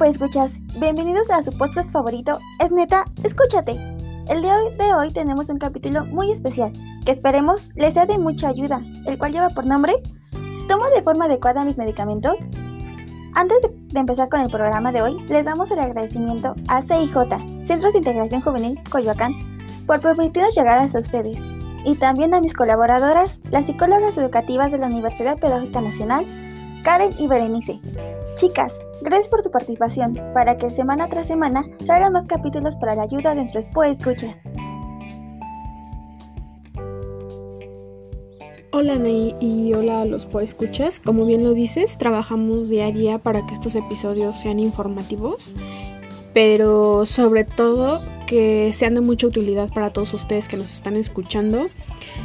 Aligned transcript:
pues 0.00 0.12
escuchas, 0.12 0.50
bienvenidos 0.78 1.28
a 1.28 1.44
su 1.44 1.50
podcast 1.50 1.90
favorito, 1.90 2.38
es 2.58 2.72
neta, 2.72 3.04
escúchate. 3.22 3.72
El 4.30 4.40
día 4.40 4.56
de 4.56 4.94
hoy 4.94 5.12
tenemos 5.12 5.50
un 5.50 5.58
capítulo 5.58 6.06
muy 6.06 6.32
especial 6.32 6.72
que 7.04 7.12
esperemos 7.12 7.68
les 7.74 7.92
sea 7.92 8.06
de 8.06 8.16
mucha 8.16 8.48
ayuda, 8.48 8.80
el 9.04 9.18
cual 9.18 9.32
lleva 9.32 9.50
por 9.50 9.66
nombre 9.66 9.92
¿Tomo 10.68 10.88
de 10.96 11.02
forma 11.02 11.26
adecuada 11.26 11.66
mis 11.66 11.76
medicamentos? 11.76 12.32
Antes 13.34 13.58
de, 13.60 14.00
empezar 14.00 14.30
con 14.30 14.40
el 14.40 14.48
programa 14.48 14.90
de 14.90 15.02
hoy, 15.02 15.22
les 15.28 15.44
damos 15.44 15.70
el 15.70 15.80
agradecimiento 15.80 16.54
a 16.68 16.80
CIJ, 16.80 17.66
Centros 17.66 17.92
de 17.92 17.98
Integración 17.98 18.40
Juvenil 18.40 18.80
Coyoacán, 18.90 19.34
por 19.86 20.00
permitirnos 20.00 20.56
llegar 20.56 20.78
hasta 20.78 21.00
ustedes, 21.00 21.36
y 21.84 21.94
también 21.96 22.32
a 22.32 22.40
mis 22.40 22.54
colaboradoras, 22.54 23.38
las 23.50 23.66
psicólogas 23.66 24.16
educativas 24.16 24.72
de 24.72 24.78
la 24.78 24.86
Universidad 24.86 25.38
Pedagógica 25.38 25.82
Nacional, 25.82 26.26
Karen 26.84 27.10
y 27.18 27.26
Berenice. 27.26 27.78
Chicas, 28.36 28.72
gracias 29.02 29.28
por 29.28 29.42
tu 29.42 29.50
participación, 29.50 30.14
para 30.34 30.56
que 30.56 30.70
semana 30.70 31.08
tras 31.08 31.26
semana 31.26 31.64
salgan 31.86 32.12
más 32.12 32.26
capítulos 32.26 32.76
para 32.76 32.94
la 32.94 33.02
ayuda 33.02 33.34
de 33.34 33.42
nuestros 33.42 33.66
escuchas. 33.86 34.38
Hola 38.72 38.96
Ney 38.96 39.34
y 39.40 39.72
hola 39.74 40.02
a 40.02 40.04
los 40.04 40.28
escuchas. 40.40 41.00
Como 41.00 41.26
bien 41.26 41.42
lo 41.42 41.54
dices, 41.54 41.98
trabajamos 41.98 42.68
día 42.68 42.86
a 42.86 42.92
día 42.92 43.18
para 43.18 43.44
que 43.44 43.54
estos 43.54 43.74
episodios 43.74 44.38
sean 44.38 44.60
informativos, 44.60 45.54
pero 46.32 47.04
sobre 47.04 47.44
todo 47.44 48.00
que 48.26 48.70
sean 48.72 48.94
de 48.94 49.00
mucha 49.00 49.26
utilidad 49.26 49.68
para 49.74 49.90
todos 49.90 50.14
ustedes 50.14 50.46
que 50.46 50.56
nos 50.56 50.72
están 50.72 50.96
escuchando 50.96 51.66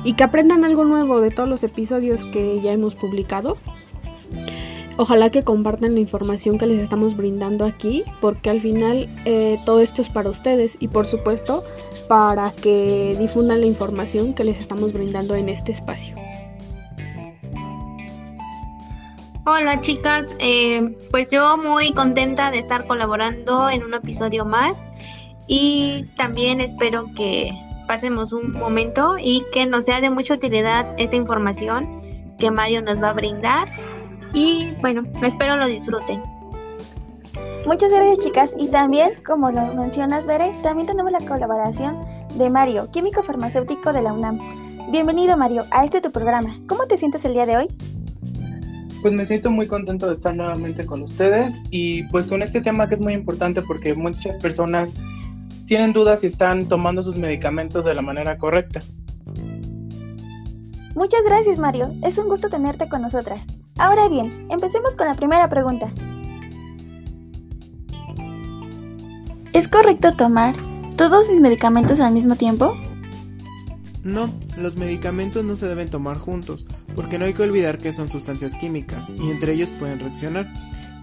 y 0.04 0.14
que 0.14 0.24
aprendan 0.24 0.64
algo 0.64 0.86
nuevo 0.86 1.20
de 1.20 1.32
todos 1.32 1.50
los 1.50 1.64
episodios 1.64 2.24
que 2.26 2.62
ya 2.62 2.74
hemos 2.74 2.94
publicado. 2.94 3.58
Ojalá 4.98 5.30
que 5.30 5.44
compartan 5.44 5.94
la 5.94 6.00
información 6.00 6.58
que 6.58 6.66
les 6.68 6.80
estamos 6.80 7.18
brindando 7.18 7.66
aquí, 7.66 8.06
porque 8.22 8.50
al 8.50 8.62
final 8.62 9.10
eh, 9.26 9.60
todo 9.66 9.82
esto 9.82 10.02
es 10.02 10.08
para 10.08 10.30
ustedes 10.30 10.78
y 10.80 10.88
por 10.88 11.06
supuesto 11.06 11.66
para 12.08 12.54
que 12.54 13.18
difundan 13.20 13.60
la 13.60 13.68
información 13.68 14.34
que 14.34 14.46
les 14.46 14.58
estamos 14.58 14.94
brindando 14.94 15.36
en 15.36 15.50
este 15.50 15.74
espacio. 15.74 16.16
Hola 19.46 19.82
chicas, 19.82 20.28
eh, 20.40 20.96
pues 21.12 21.30
yo 21.30 21.58
muy 21.58 21.92
contenta 21.92 22.50
de 22.50 22.60
estar 22.60 22.88
colaborando 22.88 23.70
en 23.70 23.84
un 23.84 23.94
episodio 23.94 24.46
más 24.46 24.90
y 25.46 26.06
también 26.16 26.62
espero 26.62 27.08
que 27.18 27.52
pasemos 27.86 28.32
un 28.32 28.54
momento 28.54 29.18
y 29.22 29.44
que 29.52 29.66
nos 29.66 29.84
sea 29.86 30.00
de 30.00 30.10
mucha 30.10 30.36
utilidad 30.36 30.96
esta 30.98 31.18
información 31.18 32.02
que 32.40 32.50
Mario 32.50 32.82
nos 32.82 33.02
va 33.02 33.10
a 33.10 33.14
brindar 33.14 33.68
y 34.36 34.76
bueno, 34.82 35.04
espero 35.24 35.56
lo 35.56 35.66
disfruten. 35.66 36.22
Muchas 37.66 37.90
gracias 37.90 38.20
chicas 38.20 38.52
y 38.60 38.68
también, 38.68 39.14
como 39.26 39.50
lo 39.50 39.74
mencionas 39.74 40.28
Bere, 40.28 40.54
también 40.62 40.86
tenemos 40.86 41.12
la 41.12 41.22
colaboración 41.22 42.00
de 42.36 42.50
Mario, 42.52 42.92
químico 42.92 43.24
farmacéutico 43.24 43.92
de 43.92 44.04
la 44.04 44.14
UNAM. 44.14 44.40
Bienvenido 44.92 45.36
Mario 45.36 45.66
a 45.72 45.84
este 45.84 46.00
tu 46.02 46.12
programa. 46.12 46.56
¿Cómo 46.68 46.86
te 46.86 47.00
sientes 47.00 47.26
el 47.26 47.34
día 47.34 47.48
de 47.48 47.58
hoy? 47.58 47.68
pues 49.06 49.14
me 49.14 49.28
siento 49.28 49.52
muy 49.52 49.68
contento 49.68 50.08
de 50.08 50.16
estar 50.16 50.36
nuevamente 50.36 50.84
con 50.84 51.04
ustedes 51.04 51.60
y 51.70 52.02
pues 52.06 52.26
con 52.26 52.42
este 52.42 52.60
tema 52.60 52.90
que 52.90 52.96
es 52.96 53.02
muy 53.02 53.14
importante 53.14 53.62
porque 53.62 53.94
muchas 53.94 54.36
personas 54.38 54.90
tienen 55.68 55.94
dudas 55.94 56.22
si 56.22 56.28
están 56.28 56.68
tomando 56.68 57.04
sus 57.04 57.16
medicamentos 57.16 57.86
de 57.86 57.94
la 57.94 58.02
manera 58.02 58.40
correcta. 58.40 58.82
Muchas 60.96 61.22
gracias 61.24 61.60
Mario, 61.60 61.94
es 62.02 62.18
un 62.18 62.30
gusto 62.30 62.50
tenerte 62.50 62.90
con 62.90 63.04
nosotras. 63.04 63.46
Ahora 63.78 64.08
bien, 64.08 64.48
empecemos 64.50 64.92
con 64.92 65.06
la 65.06 65.16
primera 65.16 65.50
pregunta. 65.50 65.92
¿Es 69.54 69.68
correcto 69.68 70.12
tomar 70.14 70.56
todos 70.96 71.30
mis 71.30 71.42
medicamentos 71.42 72.00
al 72.00 72.14
mismo 72.14 72.36
tiempo? 72.36 72.76
No, 74.04 74.30
los 74.58 74.78
medicamentos 74.78 75.44
no 75.44 75.56
se 75.56 75.68
deben 75.68 75.90
tomar 75.90 76.18
juntos, 76.18 76.66
porque 76.96 77.18
no 77.18 77.26
hay 77.26 77.34
que 77.34 77.44
olvidar 77.44 77.78
que 77.78 77.92
son 77.92 78.08
sustancias 78.08 78.56
químicas 78.56 79.10
y 79.10 79.30
entre 79.30 79.54
ellos 79.54 79.72
pueden 79.72 80.00
reaccionar, 80.00 80.48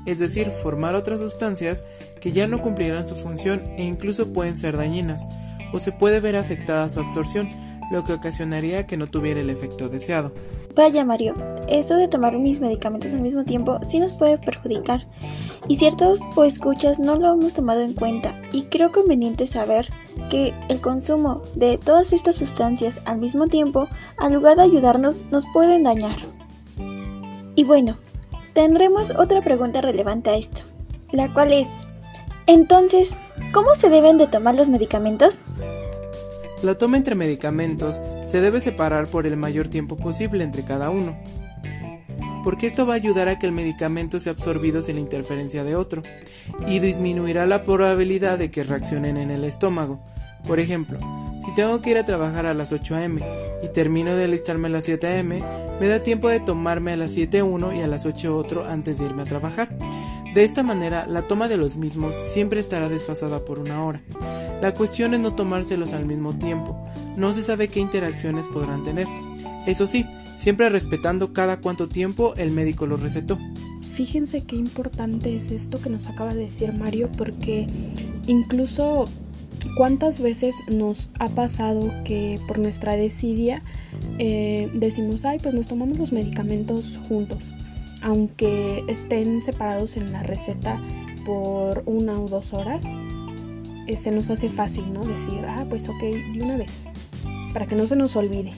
es 0.07 0.19
decir, 0.19 0.51
formar 0.51 0.95
otras 0.95 1.21
sustancias 1.21 1.85
que 2.21 2.33
ya 2.33 2.49
no 2.49 2.63
cumplirán 2.63 3.07
su 3.07 3.17
función 3.17 3.63
e 3.77 3.83
incluso 3.83 4.33
pueden 4.33 4.57
ser 4.57 4.77
dañinas, 4.77 5.27
o 5.73 5.79
se 5.79 5.93
puede 5.93 6.21
ver 6.21 6.37
afectada 6.37 6.89
su 6.91 7.01
absorción, 7.01 7.49
lo 7.91 8.05
que 8.05 8.15
ocasionaría 8.15 8.87
que 8.87 8.97
no 8.97 9.09
tuviera 9.09 9.41
el 9.41 9.51
efecto 9.51 9.89
deseado. 9.89 10.33
Vaya 10.75 11.05
Mario, 11.05 11.35
eso 11.69 11.97
de 11.97 12.09
tomar 12.09 12.37
mis 12.39 12.61
medicamentos 12.61 13.13
al 13.13 13.21
mismo 13.21 13.45
tiempo 13.45 13.79
sí 13.83 13.99
nos 13.99 14.13
puede 14.13 14.39
perjudicar. 14.39 15.07
Y 15.69 15.77
ciertos 15.77 16.21
o 16.35 16.45
escuchas 16.45 16.99
no 16.99 17.17
lo 17.17 17.33
hemos 17.33 17.55
tomado 17.55 17.81
en 17.81 17.95
cuenta 17.95 18.41
y 18.53 18.65
creo 18.65 18.93
conveniente 18.93 19.47
saber 19.47 19.89
que 20.31 20.55
el 20.69 20.81
consumo 20.81 21.43
de 21.55 21.79
todas 21.79 22.13
estas 22.13 22.37
sustancias 22.37 23.01
al 23.05 23.19
mismo 23.19 23.47
tiempo, 23.47 23.89
al 24.19 24.33
lugar 24.33 24.57
de 24.57 24.63
ayudarnos, 24.63 25.21
nos 25.31 25.45
pueden 25.53 25.83
dañar. 25.83 26.17
Y 27.55 27.65
bueno, 27.65 27.97
tendremos 28.53 29.11
otra 29.11 29.43
pregunta 29.43 29.81
relevante 29.81 30.31
a 30.31 30.37
esto, 30.37 30.63
la 31.11 31.33
cual 31.33 31.53
es, 31.53 31.69
entonces, 32.47 33.15
¿cómo 33.53 33.75
se 33.75 33.89
deben 33.89 34.19
de 34.19 34.27
tomar 34.27 34.55
los 34.55 34.69
medicamentos? 34.69 35.41
La 36.63 36.77
toma 36.77 36.97
entre 36.97 37.15
medicamentos 37.15 38.01
se 38.25 38.41
debe 38.41 38.61
separar 38.61 39.09
por 39.09 39.27
el 39.27 39.37
mayor 39.37 39.69
tiempo 39.69 39.97
posible 39.97 40.45
entre 40.45 40.65
cada 40.65 40.91
uno, 40.91 41.17
porque 42.45 42.67
esto 42.67 42.87
va 42.87 42.95
a 42.95 42.97
ayudar 42.97 43.29
a 43.29 43.39
que 43.39 43.47
el 43.47 43.53
medicamento 43.53 44.21
sea 44.21 44.33
absorbido 44.33 44.83
sin 44.83 44.97
la 44.97 45.01
interferencia 45.01 45.65
de 45.65 45.77
otro, 45.77 46.03
y 46.67 46.79
disminuirá 46.79 47.47
la 47.47 47.65
probabilidad 47.65 48.39
de 48.39 48.51
que 48.51 48.65
reaccionen 48.65 49.17
en 49.17 49.31
el 49.31 49.45
estómago. 49.45 50.01
Por 50.47 50.59
ejemplo, 50.59 50.99
si 51.45 51.55
tengo 51.55 51.81
que 51.81 51.91
ir 51.91 51.99
a 51.99 52.05
trabajar 52.05 52.47
a 52.47 52.55
las 52.55 52.73
8 52.73 52.97
am 52.97 53.19
y 53.63 53.69
termino 53.69 54.15
de 54.15 54.25
alistarme 54.25 54.69
a 54.69 54.73
las 54.73 54.85
7 54.85 55.19
am, 55.19 55.41
me 55.81 55.87
da 55.87 56.03
tiempo 56.03 56.29
de 56.29 56.41
tomarme 56.41 56.93
a 56.93 56.97
las 56.97 57.13
7 57.13 57.43
uno 57.43 57.73
y 57.73 57.81
a 57.81 57.87
las 57.87 58.07
8 58.07 58.37
otro 58.37 58.67
antes 58.67 58.99
de 58.99 59.07
irme 59.07 59.23
a 59.23 59.27
trabajar. 59.27 59.77
De 60.35 60.45
esta 60.45 60.63
manera, 60.63 61.07
la 61.07 61.23
toma 61.23 61.49
de 61.49 61.59
los 61.59 61.77
mismos 61.77 62.15
siempre 62.15 62.59
estará 62.59 62.89
desfasada 62.89 63.45
por 63.45 63.59
una 63.59 63.85
hora. 63.85 64.03
La 64.63 64.73
cuestión 64.73 65.15
es 65.15 65.21
no 65.21 65.35
tomárselos 65.35 65.93
al 65.93 66.07
mismo 66.07 66.35
tiempo, 66.39 66.87
no 67.17 67.33
se 67.35 67.45
sabe 67.45 67.69
qué 67.69 67.81
interacciones 67.81 68.49
podrán 68.49 68.85
tener. 68.85 69.07
Eso 69.67 69.87
sí, 69.87 70.07
siempre 70.35 70.69
respetando 70.69 71.33
cada 71.33 71.61
cuánto 71.61 71.89
tiempo 71.89 72.35
el 72.37 72.51
médico 72.51 72.87
lo 72.87 72.97
recetó. 72.97 73.39
Fíjense 73.95 74.45
qué 74.45 74.57
importante 74.57 75.37
es 75.37 75.51
esto 75.51 75.81
que 75.81 75.91
nos 75.91 76.07
acaba 76.07 76.35
de 76.35 76.45
decir 76.45 76.73
Mario 76.73 77.11
porque 77.17 77.67
incluso 78.27 79.05
cuántas 79.77 80.21
veces 80.21 80.55
nos 80.71 81.11
ha 81.19 81.29
pasado 81.29 81.93
que 82.05 82.41
por 82.49 82.59
nuestra 82.59 82.97
desidia 82.97 83.63
eh, 84.19 84.71
decimos, 84.75 85.25
ay, 85.25 85.39
pues 85.43 85.55
nos 85.55 85.69
tomamos 85.69 85.99
los 85.99 86.13
medicamentos 86.13 86.99
juntos, 87.09 87.39
aunque 88.01 88.83
estén 88.89 89.45
separados 89.45 89.97
en 89.97 90.11
la 90.11 90.23
receta 90.23 90.81
por 91.27 91.83
una 91.87 92.19
o 92.19 92.29
dos 92.29 92.53
horas 92.53 92.85
eh, 93.87 93.97
se 93.97 94.11
nos 94.11 94.31
hace 94.31 94.49
fácil, 94.49 94.93
¿no? 94.93 95.05
Decir, 95.05 95.45
ah, 95.47 95.67
pues 95.69 95.89
ok, 95.89 96.01
de 96.01 96.43
una 96.43 96.57
vez, 96.57 96.85
para 97.53 97.67
que 97.67 97.75
no 97.75 97.87
se 97.87 97.97
nos 97.97 98.15
olvide, 98.17 98.53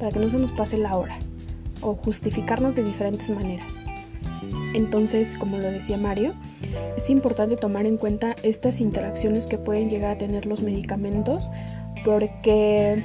para 0.00 0.10
que 0.10 0.18
no 0.18 0.28
se 0.30 0.38
nos 0.38 0.50
pase 0.50 0.78
la 0.78 0.96
hora, 0.96 1.16
o 1.82 1.94
justificarnos 1.94 2.74
de 2.74 2.82
diferentes 2.82 3.30
maneras. 3.30 3.84
Entonces, 4.74 5.36
como 5.38 5.58
lo 5.58 5.70
decía 5.70 5.96
Mario, 5.98 6.32
es 6.96 7.10
importante 7.10 7.56
tomar 7.56 7.86
en 7.86 7.96
cuenta 7.96 8.34
estas 8.42 8.80
interacciones 8.80 9.46
que 9.46 9.58
pueden 9.58 9.90
llegar 9.90 10.12
a 10.12 10.18
tener 10.18 10.46
los 10.46 10.62
medicamentos, 10.62 11.48
porque 12.04 13.04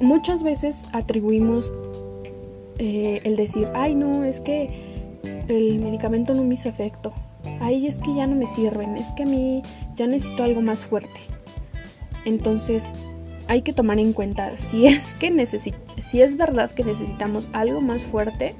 muchas 0.00 0.42
veces 0.42 0.86
atribuimos 0.92 1.72
eh, 2.78 3.20
el 3.24 3.36
decir, 3.36 3.68
ay 3.74 3.94
no, 3.94 4.24
es 4.24 4.40
que 4.40 4.68
el 5.48 5.80
medicamento 5.80 6.34
no 6.34 6.42
me 6.42 6.54
hizo 6.54 6.68
efecto, 6.68 7.12
ay 7.60 7.86
es 7.86 7.98
que 7.98 8.14
ya 8.14 8.26
no 8.26 8.34
me 8.34 8.46
sirven, 8.46 8.96
es 8.96 9.12
que 9.12 9.22
a 9.22 9.26
mí 9.26 9.62
ya 9.94 10.06
necesito 10.06 10.42
algo 10.42 10.62
más 10.62 10.84
fuerte. 10.84 11.20
Entonces 12.24 12.94
hay 13.48 13.62
que 13.62 13.72
tomar 13.72 13.98
en 13.98 14.12
cuenta 14.12 14.56
si 14.56 14.86
es 14.86 15.14
que 15.14 15.46
si 16.00 16.22
es 16.22 16.36
verdad 16.36 16.70
que 16.70 16.84
necesitamos 16.84 17.48
algo 17.52 17.80
más 17.80 18.04
fuerte 18.04 18.54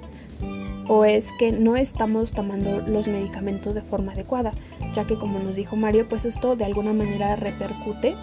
o 0.89 1.05
es 1.05 1.33
que 1.39 1.53
no 1.53 1.77
estamos 1.77 2.31
tomando 2.31 2.81
los 2.83 3.09
medicamentos 3.09 3.75
de 3.75 3.83
forma 3.83 4.13
adecuada, 4.13 4.53
ya 4.95 5.05
que 5.05 5.17
como 5.17 5.39
nos 5.39 5.57
dijo 5.57 5.77
Mario, 5.77 6.09
pues 6.09 6.25
esto 6.25 6.57
de 6.57 6.65
alguna 6.65 6.93
manera 6.93 7.37
repercute 7.37 8.15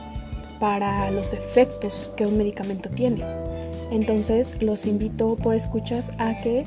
para 0.60 1.12
los 1.12 1.34
efectos 1.34 2.12
que 2.16 2.26
un 2.26 2.38
medicamento 2.38 2.90
tiene. 2.90 3.24
Entonces 3.92 4.62
los 4.62 4.86
invito, 4.86 5.36
pues 5.36 5.64
escuchas, 5.64 6.12
a 6.20 6.40
que 6.42 6.66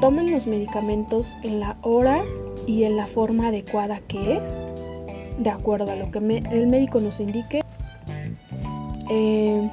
tomen 0.00 0.30
los 0.30 0.46
medicamentos 0.46 1.34
en 1.42 1.60
la 1.60 1.76
hora 1.82 2.22
y 2.66 2.84
en 2.84 2.96
la 2.96 3.06
forma 3.06 3.48
adecuada 3.48 4.00
que 4.06 4.36
es, 4.36 4.60
de 5.38 5.50
acuerdo 5.50 5.90
a 5.90 5.96
lo 5.96 6.10
que 6.10 6.18
el 6.18 6.66
médico 6.68 7.00
nos 7.00 7.18
indique. 7.18 7.60
Eh, 9.08 9.70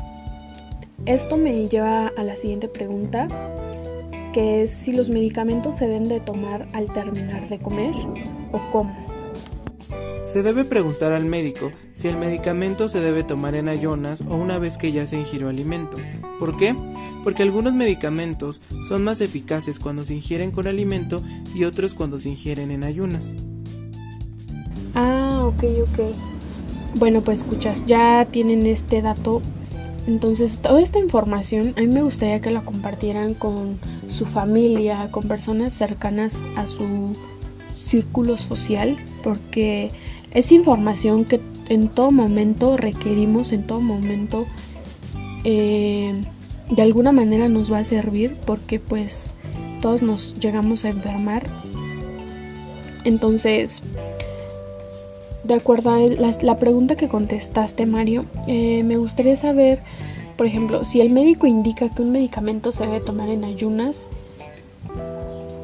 esto 1.06 1.38
me 1.38 1.68
lleva 1.68 2.08
a 2.08 2.24
la 2.24 2.38
siguiente 2.38 2.68
pregunta. 2.68 3.28
que 4.34 4.64
es 4.64 4.72
si 4.72 4.94
los 4.94 5.12
medicamentos 5.12 5.76
se 5.76 5.88
deben 5.88 6.10
de 6.10 6.20
tomar 6.20 6.68
al 6.74 6.92
terminar 6.92 7.48
de 7.50 7.60
comer 7.60 7.94
o 8.52 8.60
cómo. 8.72 8.96
Se 10.24 10.42
debe 10.42 10.66
preguntar 10.66 11.12
al 11.12 11.26
médico 11.26 11.72
si 11.94 12.08
el 12.08 12.18
medicamento 12.18 12.90
se 12.90 13.00
debe 13.00 13.24
tomar 13.24 13.54
en 13.54 13.68
ayunas 13.68 14.22
o 14.22 14.36
una 14.36 14.58
vez 14.58 14.80
que 14.80 14.92
ya 14.92 15.06
se 15.06 15.20
ingirió 15.20 15.50
alimento. 15.50 15.98
¿Por 16.40 16.58
qué? 16.58 16.76
Porque 17.24 17.44
algunos 17.44 17.76
medicamentos 17.76 18.62
son 18.88 19.04
más 19.04 19.22
eficaces 19.22 19.80
cuando 19.80 20.04
se 20.04 20.16
ingieren 20.16 20.50
con 20.50 20.66
alimento 20.66 21.22
y 21.54 21.66
otros 21.66 21.94
cuando 21.94 22.18
se 22.18 22.30
ingieren 22.30 22.72
en 22.72 22.84
ayunas. 22.84 23.36
Ah, 24.96 25.44
ok, 25.46 25.64
ok. 25.84 26.33
Bueno, 26.96 27.22
pues 27.22 27.42
escuchas, 27.42 27.86
ya 27.86 28.28
tienen 28.30 28.68
este 28.68 29.02
dato. 29.02 29.42
Entonces, 30.06 30.60
toda 30.60 30.82
esta 30.82 31.00
información 31.00 31.74
a 31.78 31.82
mí 31.82 31.88
me 31.88 32.02
gustaría 32.02 32.42
que 32.42 32.52
la 32.52 32.66
compartieran 32.66 33.34
con 33.34 33.80
su 34.10 34.26
familia, 34.26 35.10
con 35.12 35.28
personas 35.28 35.74
cercanas 35.74 36.44
a 36.56 36.68
su 36.68 37.16
círculo 37.74 38.38
social, 38.38 38.98
porque 39.24 39.92
es 40.32 40.52
información 40.52 41.26
que 41.26 41.40
en 41.70 41.88
todo 41.88 42.12
momento 42.12 42.78
requerimos, 42.78 43.54
en 43.54 43.66
todo 43.66 43.80
momento 43.80 44.46
eh, 45.44 46.14
de 46.70 46.82
alguna 46.82 47.12
manera 47.12 47.48
nos 47.50 47.72
va 47.72 47.80
a 47.80 47.84
servir, 47.84 48.36
porque 48.46 48.80
pues 48.80 49.36
todos 49.82 50.02
nos 50.02 50.36
llegamos 50.40 50.86
a 50.86 50.90
enfermar. 50.90 51.44
Entonces, 53.04 53.84
de 55.44 55.54
acuerdo 55.54 55.92
a 55.92 56.00
la, 56.00 56.58
pregunta 56.58 56.96
que 56.96 57.08
contestaste, 57.08 57.86
Mario, 57.86 58.26
eh, 58.48 58.84
me 58.84 58.98
gustaría 58.98 59.36
saber, 59.36 59.82
por 60.38 60.48
ejemplo, 60.48 60.86
si 60.86 61.02
el 61.02 61.10
médico 61.10 61.48
indica 61.48 61.90
que 61.90 62.02
un 62.02 62.12
medicamento 62.12 62.72
se 62.72 62.86
debe 62.86 63.02
tomar 63.02 63.30
en 63.30 63.44
ayunas, 63.44 64.08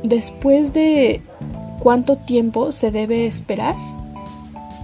después 0.04 0.74
de 0.74 1.22
cuánto 1.80 2.18
tiempo 2.18 2.72
se 2.72 2.92
debe 2.92 3.26
esperar 3.26 3.76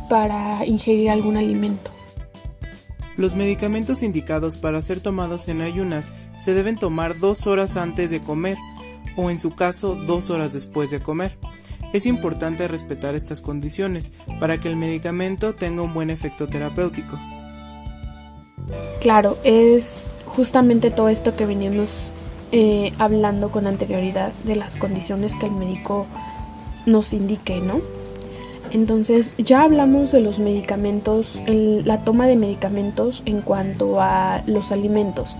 para 0.09 0.65
ingerir 0.65 1.09
algún 1.09 1.37
alimento. 1.37 1.91
Los 3.17 3.35
medicamentos 3.35 4.03
indicados 4.03 4.57
para 4.57 4.81
ser 4.81 4.99
tomados 4.99 5.47
en 5.47 5.61
ayunas 5.61 6.11
se 6.43 6.53
deben 6.53 6.77
tomar 6.77 7.19
dos 7.19 7.47
horas 7.47 7.77
antes 7.77 8.11
de 8.11 8.21
comer 8.21 8.57
o 9.15 9.29
en 9.29 9.39
su 9.39 9.55
caso 9.55 9.95
dos 9.95 10.29
horas 10.29 10.51
después 10.53 10.91
de 10.91 10.99
comer. 10.99 11.37
Es 11.95 12.05
importante 12.05 12.67
respetar 12.67 13.15
estas 13.15 13.39
condiciones 13.39 14.11
para 14.41 14.57
que 14.57 14.67
el 14.67 14.75
medicamento 14.75 15.55
tenga 15.55 15.81
un 15.81 15.93
buen 15.93 16.09
efecto 16.09 16.45
terapéutico. 16.45 17.17
Claro, 18.99 19.37
es 19.45 20.03
justamente 20.25 20.91
todo 20.91 21.07
esto 21.07 21.37
que 21.37 21.45
veníamos 21.45 22.11
eh, 22.51 22.91
hablando 22.99 23.49
con 23.49 23.65
anterioridad 23.65 24.33
de 24.43 24.57
las 24.57 24.75
condiciones 24.75 25.35
que 25.35 25.45
el 25.45 25.53
médico 25.53 26.05
nos 26.85 27.13
indique, 27.13 27.61
¿no? 27.61 27.79
Entonces 28.71 29.31
ya 29.37 29.61
hablamos 29.61 30.11
de 30.11 30.19
los 30.19 30.37
medicamentos, 30.37 31.41
la 31.47 32.03
toma 32.03 32.27
de 32.27 32.35
medicamentos 32.35 33.23
en 33.25 33.39
cuanto 33.39 34.01
a 34.01 34.43
los 34.47 34.73
alimentos. 34.73 35.37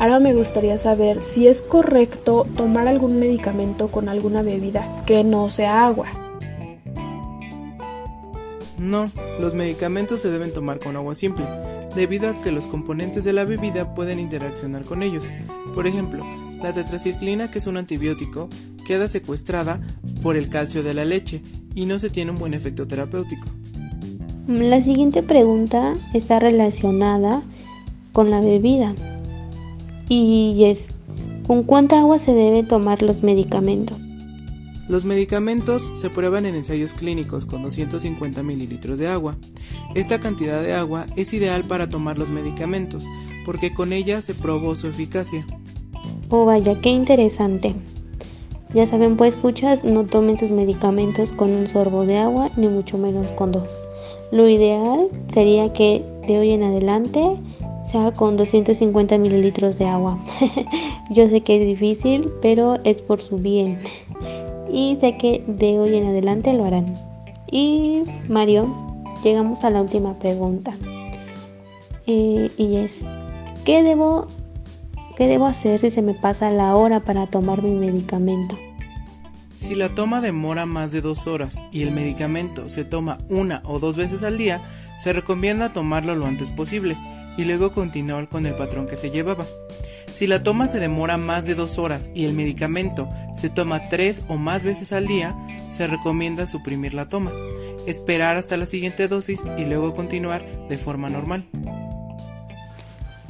Ahora 0.00 0.18
me 0.18 0.32
gustaría 0.32 0.78
saber 0.78 1.20
si 1.20 1.46
es 1.46 1.60
correcto 1.60 2.46
tomar 2.56 2.88
algún 2.88 3.20
medicamento 3.20 3.88
con 3.88 4.08
alguna 4.08 4.40
bebida 4.40 5.02
que 5.04 5.24
no 5.24 5.50
sea 5.50 5.84
agua. 5.84 6.06
No, 8.78 9.10
los 9.38 9.54
medicamentos 9.54 10.22
se 10.22 10.30
deben 10.30 10.54
tomar 10.54 10.78
con 10.78 10.96
agua 10.96 11.14
simple, 11.14 11.44
debido 11.94 12.30
a 12.30 12.40
que 12.40 12.50
los 12.50 12.66
componentes 12.66 13.24
de 13.24 13.34
la 13.34 13.44
bebida 13.44 13.94
pueden 13.94 14.18
interaccionar 14.18 14.84
con 14.84 15.02
ellos. 15.02 15.24
Por 15.74 15.86
ejemplo, 15.86 16.24
la 16.62 16.72
tetraciclina, 16.72 17.50
que 17.50 17.58
es 17.58 17.66
un 17.66 17.76
antibiótico, 17.76 18.48
queda 18.86 19.06
secuestrada 19.06 19.82
por 20.22 20.34
el 20.34 20.48
calcio 20.48 20.82
de 20.82 20.94
la 20.94 21.04
leche 21.04 21.42
y 21.74 21.84
no 21.84 21.98
se 21.98 22.08
tiene 22.08 22.30
un 22.30 22.38
buen 22.38 22.54
efecto 22.54 22.86
terapéutico. 22.86 23.48
La 24.48 24.80
siguiente 24.80 25.22
pregunta 25.22 25.92
está 26.14 26.38
relacionada 26.38 27.42
con 28.14 28.30
la 28.30 28.40
bebida 28.40 28.94
y 30.10 30.64
es 30.64 30.90
¿con 31.46 31.62
cuánta 31.62 32.00
agua 32.00 32.18
se 32.18 32.34
debe 32.34 32.62
tomar 32.62 33.00
los 33.02 33.22
medicamentos? 33.22 33.98
Los 34.88 35.04
medicamentos 35.04 35.92
se 35.94 36.10
prueban 36.10 36.46
en 36.46 36.56
ensayos 36.56 36.94
clínicos 36.94 37.44
con 37.44 37.62
250 37.62 38.42
mililitros 38.42 38.98
de 38.98 39.06
agua. 39.06 39.36
Esta 39.94 40.18
cantidad 40.18 40.60
de 40.62 40.74
agua 40.74 41.06
es 41.14 41.32
ideal 41.32 41.62
para 41.62 41.88
tomar 41.88 42.18
los 42.18 42.30
medicamentos 42.30 43.06
porque 43.46 43.72
con 43.72 43.92
ella 43.92 44.20
se 44.20 44.34
probó 44.34 44.74
su 44.74 44.88
eficacia. 44.88 45.46
Oh 46.28 46.44
vaya, 46.44 46.74
qué 46.80 46.90
interesante. 46.90 47.74
Ya 48.74 48.86
saben, 48.86 49.16
pues 49.16 49.34
escuchas, 49.34 49.84
no 49.84 50.04
tomen 50.04 50.38
sus 50.38 50.50
medicamentos 50.50 51.32
con 51.32 51.50
un 51.50 51.66
sorbo 51.66 52.04
de 52.04 52.18
agua, 52.18 52.50
ni 52.56 52.68
mucho 52.68 52.98
menos 52.98 53.30
con 53.32 53.52
dos. 53.52 53.78
Lo 54.32 54.48
ideal 54.48 55.08
sería 55.28 55.72
que 55.72 56.04
de 56.26 56.38
hoy 56.38 56.50
en 56.50 56.62
adelante 56.62 57.20
sea 57.82 58.12
con 58.12 58.36
250 58.36 59.18
mililitros 59.18 59.78
de 59.78 59.86
agua. 59.86 60.18
Yo 61.10 61.28
sé 61.28 61.40
que 61.40 61.56
es 61.56 61.66
difícil, 61.66 62.32
pero 62.40 62.76
es 62.84 63.02
por 63.02 63.20
su 63.20 63.36
bien. 63.36 63.78
Y 64.72 64.96
sé 65.00 65.16
que 65.16 65.44
de 65.46 65.78
hoy 65.78 65.96
en 65.96 66.06
adelante 66.06 66.52
lo 66.52 66.64
harán. 66.64 66.94
Y 67.50 68.04
Mario, 68.28 68.72
llegamos 69.24 69.64
a 69.64 69.70
la 69.70 69.82
última 69.82 70.18
pregunta. 70.18 70.72
Eh, 72.06 72.50
y 72.56 72.76
es, 72.76 73.04
¿qué 73.64 73.82
debo, 73.82 74.28
¿qué 75.16 75.26
debo 75.26 75.46
hacer 75.46 75.78
si 75.80 75.90
se 75.90 76.02
me 76.02 76.14
pasa 76.14 76.50
la 76.50 76.76
hora 76.76 77.00
para 77.00 77.26
tomar 77.26 77.62
mi 77.62 77.72
medicamento? 77.72 78.56
Si 79.56 79.74
la 79.74 79.90
toma 79.90 80.22
demora 80.22 80.64
más 80.64 80.90
de 80.90 81.02
dos 81.02 81.26
horas 81.26 81.60
y 81.70 81.82
el 81.82 81.90
medicamento 81.90 82.68
se 82.70 82.84
toma 82.84 83.18
una 83.28 83.62
o 83.66 83.78
dos 83.78 83.96
veces 83.96 84.22
al 84.22 84.38
día, 84.38 84.62
se 85.02 85.12
recomienda 85.12 85.72
tomarlo 85.72 86.14
lo 86.14 86.26
antes 86.26 86.50
posible 86.50 86.96
y 87.36 87.44
luego 87.44 87.72
continuar 87.72 88.28
con 88.28 88.46
el 88.46 88.54
patrón 88.54 88.86
que 88.86 88.96
se 88.96 89.10
llevaba. 89.10 89.46
Si 90.12 90.26
la 90.26 90.42
toma 90.42 90.68
se 90.68 90.80
demora 90.80 91.16
más 91.16 91.46
de 91.46 91.54
dos 91.54 91.78
horas 91.78 92.10
y 92.14 92.24
el 92.24 92.34
medicamento 92.34 93.08
se 93.34 93.48
toma 93.48 93.88
tres 93.88 94.24
o 94.28 94.36
más 94.36 94.64
veces 94.64 94.92
al 94.92 95.06
día, 95.06 95.36
se 95.68 95.86
recomienda 95.86 96.46
suprimir 96.46 96.94
la 96.94 97.08
toma, 97.08 97.32
esperar 97.86 98.36
hasta 98.36 98.56
la 98.56 98.66
siguiente 98.66 99.08
dosis 99.08 99.40
y 99.56 99.64
luego 99.64 99.94
continuar 99.94 100.44
de 100.68 100.78
forma 100.78 101.08
normal. 101.08 101.46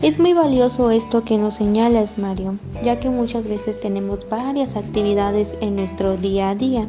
Es 0.01 0.19
muy 0.19 0.33
valioso 0.33 0.91
esto 0.91 1.25
que 1.25 1.37
nos 1.37 1.57
señalas, 1.57 2.17
Mario, 2.17 2.55
ya 2.83 2.99
que 2.99 3.11
muchas 3.11 3.47
veces 3.47 3.79
tenemos 3.79 4.27
varias 4.31 4.75
actividades 4.75 5.59
en 5.61 5.77
nuestro 5.77 6.17
día 6.17 6.51
a 6.51 6.55
día 6.55 6.89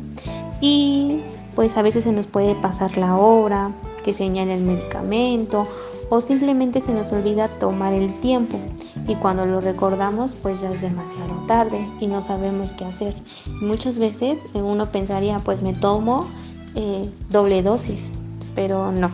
y 0.62 1.20
pues 1.54 1.76
a 1.76 1.82
veces 1.82 2.06
se 2.06 2.14
nos 2.14 2.28
puede 2.28 2.56
pasar 2.56 2.98
la 2.98 3.18
hora 3.18 3.72
que 4.04 4.14
señala 4.14 4.54
el 4.54 4.64
medicamento 4.64 5.68
o 6.10 6.20
simplemente 6.20 6.82
se 6.82 6.94
nos 6.94 7.12
olvida 7.14 7.48
tomar 7.48 7.94
el 7.94 8.14
tiempo 8.20 8.60
y 9.08 9.16
cuando 9.16 9.46
lo 9.46 9.62
recordamos 9.62 10.36
pues 10.36 10.60
ya 10.60 10.70
es 10.70 10.82
demasiado 10.82 11.34
tarde 11.48 11.88
y 12.00 12.08
no 12.08 12.22
sabemos 12.22 12.72
qué 12.72 12.86
hacer. 12.86 13.16
Muchas 13.62 13.98
veces 13.98 14.40
uno 14.54 14.86
pensaría 14.88 15.40
pues 15.40 15.64
me 15.64 15.74
tomo 15.74 16.28
eh, 16.76 17.10
doble 17.30 17.64
dosis, 17.64 18.12
pero 18.56 18.92
no. 18.92 19.10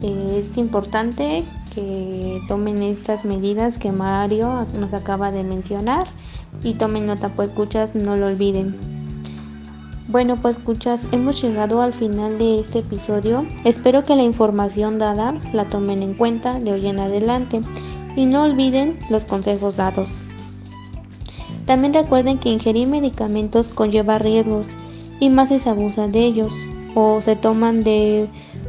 es 0.00 0.56
importante 0.56 1.44
que 1.74 2.40
tomen 2.48 2.82
estas 2.82 3.24
medidas 3.24 3.76
que 3.76 3.92
Mario 3.92 4.66
nos 4.78 4.94
acaba 4.94 5.30
de 5.30 5.42
mencionar 5.42 6.06
y 6.62 6.74
tomen 6.74 7.06
nota 7.06 7.28
pues 7.28 7.48
escuchas, 7.48 7.94
no 7.94 8.16
lo 8.16 8.26
olviden. 8.26 8.95
Bueno, 10.08 10.36
pues 10.36 10.56
escuchas, 10.56 11.08
hemos 11.10 11.42
llegado 11.42 11.82
al 11.82 11.92
final 11.92 12.38
de 12.38 12.60
este 12.60 12.78
episodio. 12.78 13.44
Espero 13.64 14.04
que 14.04 14.14
la 14.14 14.22
información 14.22 15.00
dada 15.00 15.34
la 15.52 15.64
tomen 15.64 16.00
en 16.00 16.14
cuenta 16.14 16.60
de 16.60 16.72
hoy 16.72 16.86
en 16.86 17.00
adelante 17.00 17.60
y 18.14 18.26
no 18.26 18.44
olviden 18.44 19.00
los 19.10 19.24
consejos 19.24 19.74
dados. 19.74 20.20
También 21.66 21.92
recuerden 21.92 22.38
que 22.38 22.50
ingerir 22.50 22.86
medicamentos 22.86 23.66
conlleva 23.66 24.18
riesgos 24.18 24.68
y 25.18 25.28
más 25.28 25.48
si 25.48 25.58
se 25.58 25.70
abusa 25.70 26.06
de 26.06 26.20
ellos 26.20 26.52
o 26.94 27.20
se 27.20 27.34
toman 27.34 27.82
de 27.82 28.28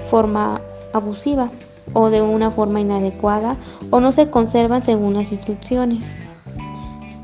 forma 0.10 0.60
abusiva 0.92 1.52
o 1.94 2.10
de 2.10 2.24
una 2.24 2.50
forma 2.50 2.82
inadecuada 2.82 3.58
o 3.92 4.00
no 4.00 4.12
se 4.12 4.32
conservan 4.32 4.82
según 4.82 5.14
las 5.14 5.32
instrucciones. 5.32 6.16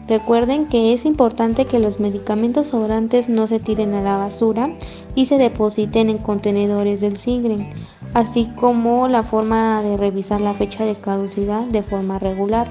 Recuerden 0.08 0.68
que 0.68 0.94
es 0.94 1.06
importante 1.06 1.66
que 1.66 1.80
los 1.80 2.00
medicamentos 2.02 2.68
sobrantes 2.68 3.30
no 3.30 3.48
se 3.48 3.60
tiren 3.60 3.94
a 3.94 4.02
la 4.02 4.18
basura 4.18 4.70
y 5.16 5.26
se 5.26 5.38
depositen 5.38 6.10
en 6.10 6.18
contenedores 6.18 7.00
del 7.00 7.18
SIGREN, 7.18 7.70
así 8.14 8.50
como 8.60 9.08
la 9.08 9.24
forma 9.24 9.82
de 9.82 9.96
revisar 9.96 10.42
la 10.42 10.54
fecha 10.54 10.84
de 10.84 10.96
caducidad 10.96 11.62
de 11.62 11.84
forma 11.84 12.20
regular. 12.20 12.68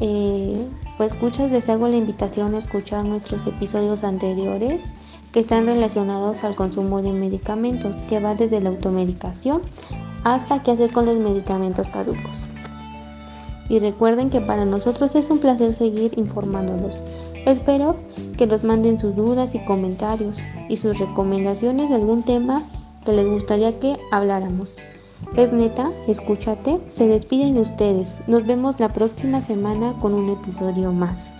Eh, 0.00 0.66
pues 0.96 1.12
escuchas, 1.12 1.50
les 1.50 1.68
hago 1.68 1.88
la 1.88 1.96
invitación 1.96 2.54
a 2.54 2.58
escuchar 2.58 3.04
nuestros 3.04 3.46
episodios 3.46 4.02
anteriores 4.02 4.94
que 5.32 5.40
están 5.40 5.66
relacionados 5.66 6.42
al 6.42 6.56
consumo 6.56 7.02
de 7.02 7.12
medicamentos, 7.12 7.96
que 8.08 8.18
va 8.18 8.34
desde 8.34 8.60
la 8.60 8.70
automedicación 8.70 9.60
hasta 10.24 10.62
qué 10.62 10.72
hacer 10.72 10.90
con 10.90 11.06
los 11.06 11.16
medicamentos 11.16 11.88
caducos 11.88 12.49
y 13.70 13.78
recuerden 13.78 14.28
que 14.28 14.40
para 14.40 14.64
nosotros 14.66 15.14
es 15.14 15.30
un 15.30 15.38
placer 15.38 15.72
seguir 15.72 16.12
informándolos. 16.18 17.06
Espero 17.46 17.94
que 18.36 18.46
nos 18.46 18.64
manden 18.64 18.98
sus 18.98 19.14
dudas 19.14 19.54
y 19.54 19.60
comentarios 19.60 20.40
y 20.68 20.76
sus 20.76 20.98
recomendaciones 20.98 21.88
de 21.88 21.94
algún 21.94 22.24
tema 22.24 22.62
que 23.04 23.12
les 23.12 23.26
gustaría 23.26 23.78
que 23.78 23.96
habláramos. 24.10 24.76
Es 25.36 25.52
neta, 25.52 25.88
escúchate, 26.08 26.80
se 26.90 27.06
despiden 27.06 27.54
de 27.54 27.60
ustedes. 27.60 28.16
Nos 28.26 28.44
vemos 28.44 28.80
la 28.80 28.92
próxima 28.92 29.40
semana 29.40 29.94
con 30.00 30.14
un 30.14 30.30
episodio 30.30 30.92
más. 30.92 31.32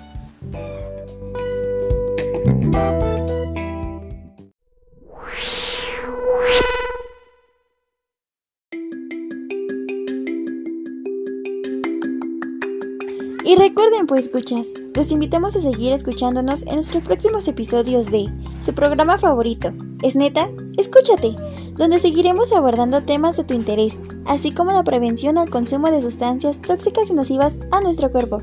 Y 13.51 13.57
recuerden, 13.57 14.07
pues 14.07 14.27
escuchas, 14.27 14.69
los 14.95 15.11
invitamos 15.11 15.57
a 15.57 15.61
seguir 15.61 15.93
escuchándonos 15.93 16.63
en 16.63 16.75
nuestros 16.77 17.03
próximos 17.03 17.49
episodios 17.49 18.09
de 18.09 18.33
su 18.65 18.73
programa 18.75 19.19
favorito. 19.19 19.73
¿Es 20.03 20.15
neta? 20.15 20.49
Escúchate, 20.79 21.35
donde 21.77 21.99
seguiremos 21.99 22.53
abordando 22.53 23.03
temas 23.03 23.37
de 23.37 23.43
tu 23.43 23.55
interés, 23.55 23.99
así 24.27 24.55
como 24.55 24.71
la 24.71 24.85
prevención 24.85 25.37
al 25.37 25.51
consumo 25.51 25.91
de 25.91 26.01
sustancias 26.01 26.63
tóxicas 26.63 27.11
y 27.11 27.15
nocivas 27.15 27.55
a 27.73 27.81
nuestro 27.81 28.13
cuerpo. 28.13 28.41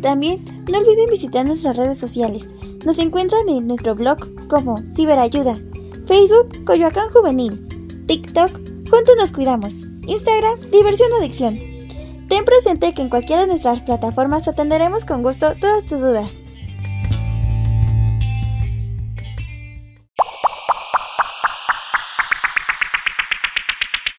También 0.00 0.44
no 0.68 0.78
olviden 0.78 1.08
visitar 1.08 1.46
nuestras 1.46 1.76
redes 1.76 2.00
sociales. 2.00 2.48
Nos 2.84 2.98
encuentran 2.98 3.48
en 3.48 3.68
nuestro 3.68 3.94
blog 3.94 4.18
como 4.48 4.82
Ciberayuda, 4.92 5.56
Facebook 6.06 6.64
Coyoacán 6.64 7.10
Juvenil, 7.10 7.64
TikTok 8.08 8.50
Juntos 8.90 9.14
nos 9.16 9.30
cuidamos, 9.30 9.84
Instagram 10.08 10.58
Diversión 10.72 11.12
Adicción. 11.12 11.71
Ten 12.32 12.46
presente 12.46 12.94
que 12.94 13.02
en 13.02 13.10
cualquiera 13.10 13.42
de 13.42 13.48
nuestras 13.48 13.82
plataformas 13.82 14.48
atenderemos 14.48 15.04
con 15.04 15.22
gusto 15.22 15.54
todas 15.60 15.84
tus 15.84 16.00
dudas. 16.00 16.41